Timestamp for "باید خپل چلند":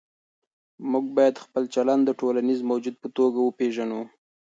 1.17-2.01